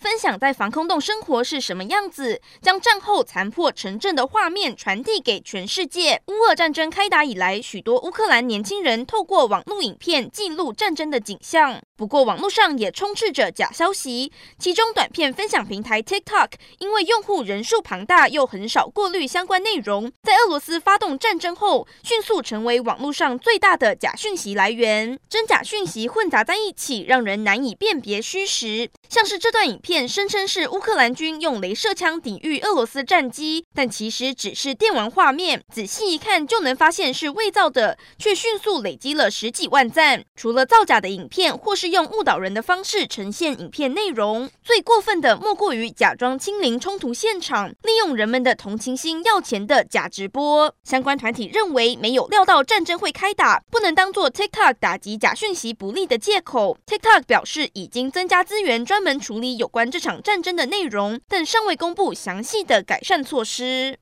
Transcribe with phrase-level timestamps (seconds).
[0.00, 6.22] 分享在防空洞生活是什么样子，将战后残破城镇的画面传递给全世界。
[6.28, 11.78] 乌俄战争开打以来，许多乌克兰年轻人透过网络影片记录战争的景象。
[11.98, 14.32] 不过，网络上也充斥着假消息。
[14.58, 25.18] 其中，短片分享平台 TikTok 因为用户人数庞大，又很少过滤相关内容，在俄罗斯发动战争后，迅速成为网络上最大的假讯息来源。
[25.28, 28.90] 真假讯息混杂在一起，让人难以辨别虚实。
[29.10, 35.64] 像是这段影片片声称是乌克兰军用镭射枪抵御俄罗斯战机，但其实只是电玩画面。
[35.74, 40.22] 仔细一看，就能发现是伪造的，却迅速累积了十几万赞。
[40.36, 50.72] 除了造假的影片，或是用误导人的方式呈现影片内容，最过分的莫过于假装亲临冲突现场，利用人们的同情心要钱的假直播。
[50.84, 56.78] 相关团体认为，没有料到战争会开打，不能当做 TikTok 打击假讯息不利的借口。
[56.86, 63.98] TikTok 表示，已经增加资源，专门处理有关关这场战争的内容，但尚未公布详细的改善措施。